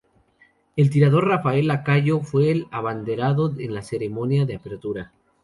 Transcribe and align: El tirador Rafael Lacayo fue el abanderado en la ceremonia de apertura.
El 0.75 0.89
tirador 0.89 1.27
Rafael 1.27 1.67
Lacayo 1.67 2.21
fue 2.21 2.49
el 2.49 2.65
abanderado 2.71 3.53
en 3.59 3.75
la 3.75 3.83
ceremonia 3.83 4.47
de 4.47 4.55
apertura. 4.55 5.11